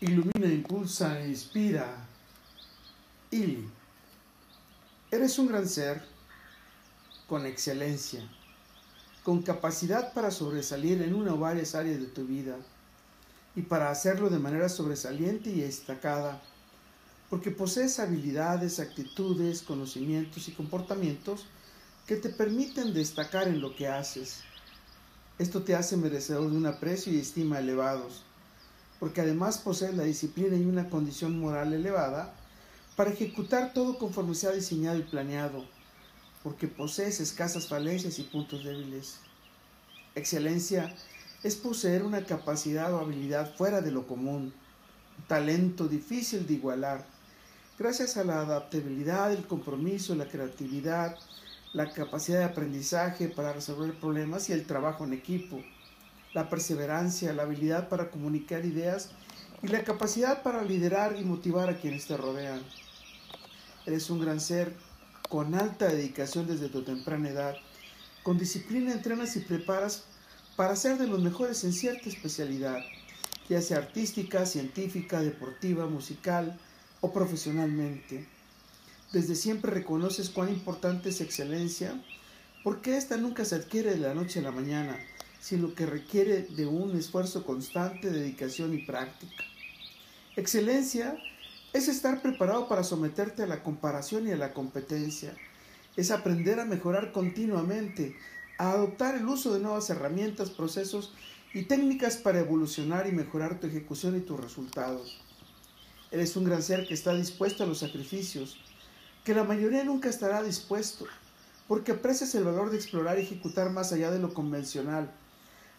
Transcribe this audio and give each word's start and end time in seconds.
ilumina, 0.00 0.46
impulsa, 0.46 1.26
inspira. 1.26 2.06
Ili. 3.30 3.68
Eres 5.10 5.38
un 5.38 5.48
gran 5.48 5.68
ser 5.68 6.02
con 7.28 7.44
excelencia, 7.44 8.22
con 9.22 9.42
capacidad 9.42 10.12
para 10.14 10.30
sobresalir 10.30 11.02
en 11.02 11.14
una 11.14 11.34
o 11.34 11.38
varias 11.38 11.74
áreas 11.74 12.00
de 12.00 12.06
tu 12.06 12.24
vida 12.24 12.56
y 13.54 13.62
para 13.62 13.90
hacerlo 13.90 14.30
de 14.30 14.38
manera 14.38 14.68
sobresaliente 14.68 15.50
y 15.50 15.60
destacada, 15.60 16.40
porque 17.28 17.50
posees 17.50 18.00
habilidades, 18.00 18.80
actitudes, 18.80 19.62
conocimientos 19.62 20.48
y 20.48 20.52
comportamientos 20.52 21.46
que 22.06 22.16
te 22.16 22.30
permiten 22.30 22.94
destacar 22.94 23.48
en 23.48 23.60
lo 23.60 23.76
que 23.76 23.86
haces. 23.86 24.40
Esto 25.38 25.62
te 25.62 25.74
hace 25.74 25.96
merecedor 25.96 26.50
de 26.50 26.56
un 26.56 26.66
aprecio 26.66 27.12
y 27.12 27.18
estima 27.18 27.58
elevados 27.58 28.24
porque 29.00 29.22
además 29.22 29.58
posee 29.58 29.92
la 29.94 30.04
disciplina 30.04 30.54
y 30.56 30.66
una 30.66 30.90
condición 30.90 31.40
moral 31.40 31.72
elevada 31.72 32.34
para 32.94 33.10
ejecutar 33.10 33.72
todo 33.72 33.98
conforme 33.98 34.34
se 34.34 34.46
ha 34.46 34.52
diseñado 34.52 34.98
y 34.98 35.02
planeado, 35.02 35.64
porque 36.42 36.68
posees 36.68 37.18
escasas 37.18 37.66
falencias 37.66 38.18
y 38.18 38.24
puntos 38.24 38.62
débiles. 38.62 39.16
Excelencia 40.14 40.94
es 41.42 41.56
poseer 41.56 42.02
una 42.02 42.26
capacidad 42.26 42.92
o 42.92 43.00
habilidad 43.00 43.56
fuera 43.56 43.80
de 43.80 43.90
lo 43.90 44.06
común, 44.06 44.52
un 45.18 45.24
talento 45.26 45.88
difícil 45.88 46.46
de 46.46 46.54
igualar, 46.54 47.06
gracias 47.78 48.18
a 48.18 48.24
la 48.24 48.40
adaptabilidad, 48.40 49.32
el 49.32 49.46
compromiso, 49.46 50.14
la 50.14 50.28
creatividad, 50.28 51.16
la 51.72 51.90
capacidad 51.90 52.40
de 52.40 52.44
aprendizaje 52.44 53.28
para 53.28 53.54
resolver 53.54 53.98
problemas 53.98 54.50
y 54.50 54.52
el 54.52 54.66
trabajo 54.66 55.04
en 55.04 55.14
equipo 55.14 55.62
la 56.32 56.48
perseverancia, 56.48 57.32
la 57.32 57.42
habilidad 57.42 57.88
para 57.88 58.10
comunicar 58.10 58.64
ideas 58.64 59.10
y 59.62 59.68
la 59.68 59.84
capacidad 59.84 60.42
para 60.42 60.62
liderar 60.62 61.16
y 61.18 61.24
motivar 61.24 61.68
a 61.68 61.78
quienes 61.78 62.06
te 62.06 62.16
rodean. 62.16 62.62
Eres 63.86 64.10
un 64.10 64.20
gran 64.20 64.40
ser 64.40 64.74
con 65.28 65.54
alta 65.54 65.86
dedicación 65.86 66.46
desde 66.46 66.68
tu 66.68 66.82
temprana 66.82 67.28
edad. 67.28 67.56
Con 68.22 68.38
disciplina 68.38 68.92
entrenas 68.92 69.36
y 69.36 69.40
preparas 69.40 70.04
para 70.56 70.76
ser 70.76 70.98
de 70.98 71.06
los 71.06 71.22
mejores 71.22 71.64
en 71.64 71.72
cierta 71.72 72.08
especialidad, 72.08 72.80
ya 73.48 73.62
sea 73.62 73.78
artística, 73.78 74.44
científica, 74.44 75.20
deportiva, 75.20 75.86
musical 75.86 76.58
o 77.00 77.12
profesionalmente. 77.12 78.26
Desde 79.12 79.34
siempre 79.34 79.70
reconoces 79.70 80.28
cuán 80.28 80.50
importante 80.50 81.08
es 81.08 81.20
excelencia, 81.20 82.00
porque 82.62 82.96
esta 82.96 83.16
nunca 83.16 83.44
se 83.44 83.54
adquiere 83.54 83.92
de 83.92 83.98
la 83.98 84.14
noche 84.14 84.40
a 84.40 84.42
la 84.42 84.52
mañana, 84.52 84.98
sino 85.40 85.74
que 85.74 85.86
requiere 85.86 86.42
de 86.42 86.66
un 86.66 86.96
esfuerzo 86.96 87.44
constante, 87.44 88.10
dedicación 88.10 88.74
y 88.74 88.84
práctica. 88.84 89.42
Excelencia 90.36 91.16
es 91.72 91.88
estar 91.88 92.22
preparado 92.22 92.68
para 92.68 92.84
someterte 92.84 93.42
a 93.42 93.46
la 93.46 93.62
comparación 93.62 94.28
y 94.28 94.32
a 94.32 94.36
la 94.36 94.52
competencia. 94.52 95.34
Es 95.96 96.10
aprender 96.10 96.60
a 96.60 96.64
mejorar 96.64 97.10
continuamente, 97.12 98.16
a 98.58 98.70
adoptar 98.72 99.16
el 99.16 99.26
uso 99.26 99.54
de 99.54 99.60
nuevas 99.60 99.88
herramientas, 99.90 100.50
procesos 100.50 101.14
y 101.54 101.62
técnicas 101.62 102.16
para 102.16 102.40
evolucionar 102.40 103.06
y 103.06 103.12
mejorar 103.12 103.58
tu 103.58 103.66
ejecución 103.66 104.16
y 104.16 104.20
tus 104.20 104.38
resultados. 104.38 105.20
Eres 106.10 106.36
un 106.36 106.44
gran 106.44 106.62
ser 106.62 106.86
que 106.86 106.94
está 106.94 107.14
dispuesto 107.14 107.64
a 107.64 107.66
los 107.66 107.78
sacrificios, 107.78 108.58
que 109.24 109.34
la 109.34 109.44
mayoría 109.44 109.84
nunca 109.84 110.08
estará 110.08 110.42
dispuesto, 110.42 111.06
porque 111.68 111.92
aprecias 111.92 112.34
el 112.34 112.44
valor 112.44 112.70
de 112.70 112.76
explorar 112.76 113.18
y 113.18 113.22
ejecutar 113.22 113.70
más 113.70 113.92
allá 113.92 114.10
de 114.10 114.18
lo 114.18 114.34
convencional, 114.34 115.12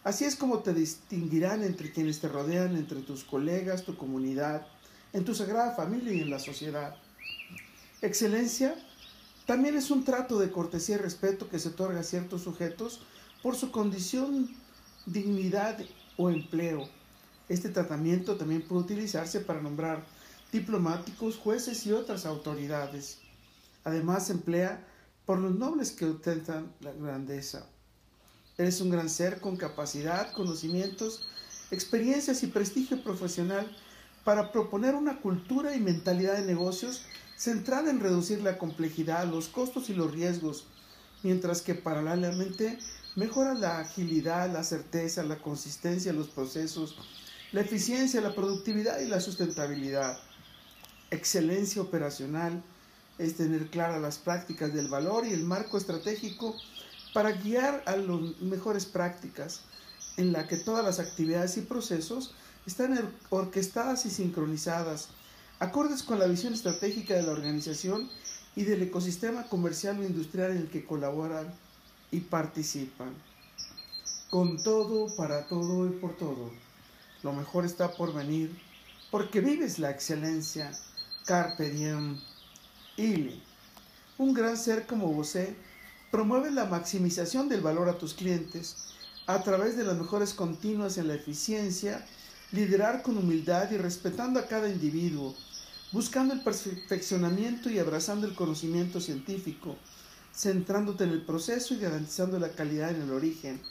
Así 0.04 0.26
es 0.26 0.36
como 0.36 0.60
te 0.60 0.74
distinguirán 0.74 1.64
entre 1.64 1.92
quienes 1.92 2.20
te 2.20 2.28
rodean, 2.28 2.76
entre 2.76 3.02
tus 3.02 3.24
colegas, 3.24 3.84
tu 3.84 3.96
comunidad, 3.96 4.66
en 5.14 5.26
tu 5.26 5.36
sagrada 5.36 5.76
familia 5.76 6.14
y 6.14 6.22
en 6.22 6.32
la 6.32 6.40
sociedad. 6.40 6.96
Excelencia 8.02 8.76
también 9.46 9.76
es 9.76 9.92
un 9.92 10.04
trato 10.04 10.40
de 10.40 10.50
cortesía 10.50 10.96
y 10.96 11.00
respeto 11.00 11.50
que 11.50 11.60
se 11.60 11.70
otorga 11.70 12.00
a 12.00 12.04
ciertos 12.04 12.42
sujetos 12.42 13.02
por 13.44 13.56
su 13.56 13.70
condición, 13.70 14.50
dignidad 15.06 15.78
o 16.18 16.30
empleo. 16.32 16.90
Este 17.48 17.70
tratamiento 17.70 18.38
también 18.38 18.62
puede 18.64 18.82
utilizarse 18.82 19.40
para 19.40 19.62
nombrar 19.62 20.04
diplomáticos, 20.52 21.38
jueces 21.38 21.86
y 21.86 21.92
otras 21.92 22.26
autoridades. 22.26 23.20
Además, 23.84 24.28
se 24.28 24.34
emplea 24.34 24.88
por 25.26 25.40
los 25.40 25.54
nobles 25.56 25.92
que 25.92 26.06
ostentan 26.06 26.74
la 26.80 26.92
grandeza. 26.92 27.68
Eres 28.62 28.80
un 28.80 28.92
gran 28.92 29.10
ser 29.10 29.40
con 29.40 29.58
capacidad, 29.58 30.32
conocimientos, 30.34 31.28
experiencias 31.72 32.44
y 32.44 32.48
prestigio 32.48 33.02
profesional 33.02 33.76
para 34.24 34.52
proponer 34.52 34.94
una 34.94 35.20
cultura 35.20 35.76
y 35.76 35.80
mentalidad 35.80 36.36
de 36.36 36.46
negocios 36.46 37.02
centrada 37.36 37.90
en 37.90 38.00
reducir 38.00 38.44
la 38.44 38.60
complejidad, 38.60 39.26
los 39.26 39.48
costos 39.48 39.90
y 39.90 39.96
los 39.96 40.12
riesgos, 40.12 40.68
mientras 41.24 41.64
que 41.64 41.74
paralelamente 41.74 42.78
mejora 43.16 43.56
la 43.56 43.80
agilidad, 43.80 44.54
la 44.54 44.64
certeza, 44.64 45.24
la 45.24 45.40
consistencia 45.40 46.14
los 46.14 46.28
procesos, 46.28 46.96
la 47.54 47.62
eficiencia, 47.62 48.22
la 48.22 48.36
productividad 48.36 49.00
y 49.00 49.08
la 49.08 49.22
sustentabilidad. 49.22 50.20
Excelencia 51.10 51.82
operacional 51.82 52.62
es 53.18 53.38
tener 53.38 53.72
claras 53.72 54.00
las 54.04 54.20
prácticas 54.20 54.72
del 54.72 54.88
valor 54.88 55.26
y 55.26 55.34
el 55.34 55.46
marco 55.46 55.80
estratégico 55.80 56.56
para 57.14 57.32
guiar 57.32 57.84
a 57.86 57.96
las 57.96 58.42
mejores 58.42 58.86
prácticas 58.86 59.62
en 60.18 60.32
la 60.32 60.48
que 60.48 60.58
todas 60.58 60.84
las 60.84 61.00
actividades 61.00 61.58
y 61.58 61.62
procesos 61.62 62.34
están 62.66 62.98
orquestadas 63.30 64.06
y 64.06 64.10
sincronizadas, 64.10 65.10
acordes 65.60 66.04
con 66.04 66.20
la 66.20 66.28
visión 66.28 66.54
estratégica 66.54 67.16
de 67.16 67.24
la 67.24 67.32
organización 67.32 68.10
y 68.56 68.64
del 68.64 68.84
ecosistema 68.84 69.48
comercial 69.48 70.00
o 70.00 70.04
industrial 70.04 70.52
en 70.52 70.58
el 70.58 70.70
que 70.70 70.86
colaboran 70.86 71.54
y 72.12 72.20
participan. 72.20 73.14
Con 74.30 74.62
todo, 74.64 75.14
para 75.16 75.48
todo 75.48 75.88
y 75.88 75.92
por 75.92 76.16
todo. 76.18 76.52
Lo 77.24 77.34
mejor 77.34 77.66
está 77.66 77.92
por 77.92 78.14
venir, 78.14 78.58
porque 79.10 79.42
vives 79.42 79.80
la 79.80 79.92
excelencia. 79.92 80.72
Carpe 81.26 81.70
diem. 81.70 82.18
Ili. 82.98 83.42
Un 84.18 84.34
gran 84.34 84.58
ser 84.58 84.86
como 84.86 85.08
vos 85.08 85.36
Promueve 86.12 86.52
la 86.52 86.66
maximización 86.66 87.48
del 87.48 87.62
valor 87.62 87.88
a 87.88 87.98
tus 87.98 88.14
clientes 88.14 88.76
a 89.28 89.42
través 89.44 89.78
de 89.78 89.86
las 89.86 89.98
mejores 89.98 90.34
continuas 90.34 90.98
en 90.98 91.08
la 91.08 91.14
eficiencia, 91.14 92.06
liderar 92.52 93.02
con 93.02 93.18
humildad 93.18 93.72
y 93.72 93.78
respetando 93.78 94.38
a 94.38 94.46
cada 94.46 94.68
individuo, 94.68 95.34
buscando 95.94 96.34
el 96.34 96.42
perfeccionamiento 96.42 97.70
y 97.70 97.80
abrazando 97.80 98.28
el 98.28 98.36
conocimiento 98.36 99.00
científico, 99.00 99.78
centrándote 100.36 101.06
en 101.06 101.12
el 101.12 101.26
proceso 101.26 101.74
y 101.74 101.80
garantizando 101.80 102.38
la 102.40 102.50
calidad 102.50 102.92
en 102.92 103.04
el 103.04 103.12
origen, 103.12 103.62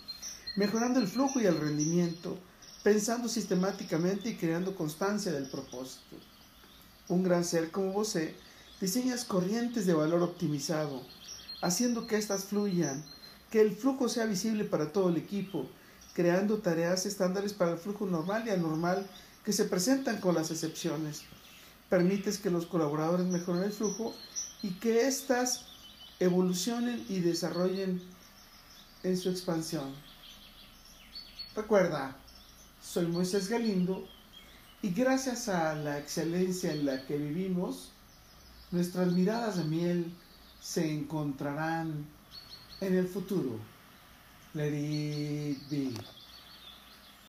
mejorando 0.56 0.98
el 0.98 1.08
flujo 1.08 1.40
y 1.40 1.46
el 1.46 1.60
rendimiento, 1.60 2.38
pensando 2.82 3.28
sistemáticamente 3.28 4.30
y 4.30 4.36
creando 4.36 4.74
constancia 4.74 5.30
del 5.30 5.50
propósito. 5.50 6.16
Un 7.08 7.22
gran 7.22 7.44
ser 7.44 7.70
como 7.70 7.92
vos 7.92 8.16
diseñas 8.80 9.26
corrientes 9.26 9.84
de 9.84 9.92
valor 9.92 10.22
optimizado, 10.22 11.02
haciendo 11.60 12.06
que 12.06 12.16
éstas 12.16 12.44
fluyan, 12.44 13.04
que 13.50 13.60
el 13.60 13.74
flujo 13.74 14.08
sea 14.08 14.26
visible 14.26 14.64
para 14.64 14.92
todo 14.92 15.08
el 15.08 15.16
equipo, 15.16 15.68
creando 16.14 16.58
tareas 16.58 17.06
estándares 17.06 17.52
para 17.52 17.72
el 17.72 17.78
flujo 17.78 18.06
normal 18.06 18.44
y 18.46 18.50
anormal 18.50 19.06
que 19.44 19.52
se 19.52 19.64
presentan 19.64 20.20
con 20.20 20.34
las 20.34 20.50
excepciones. 20.50 21.22
Permites 21.88 22.38
que 22.38 22.50
los 22.50 22.66
colaboradores 22.66 23.26
mejoren 23.26 23.64
el 23.64 23.72
flujo 23.72 24.14
y 24.62 24.70
que 24.74 25.06
éstas 25.06 25.66
evolucionen 26.20 27.04
y 27.08 27.20
desarrollen 27.20 28.02
en 29.02 29.16
su 29.16 29.30
expansión. 29.30 29.94
Recuerda, 31.56 32.16
soy 32.80 33.06
Moisés 33.06 33.48
Galindo 33.48 34.06
y 34.82 34.90
gracias 34.90 35.48
a 35.48 35.74
la 35.74 35.98
excelencia 35.98 36.72
en 36.72 36.86
la 36.86 37.06
que 37.06 37.16
vivimos, 37.16 37.92
nuestras 38.70 39.12
miradas 39.12 39.56
de 39.56 39.64
miel 39.64 40.14
se 40.60 40.92
encontrarán 40.92 42.06
en 42.80 42.96
el 42.96 43.06
futuro. 43.08 43.58
Let 44.54 44.72
it 44.72 45.58
be. 45.70 46.19